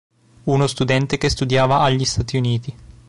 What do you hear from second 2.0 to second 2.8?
Stati Uniti.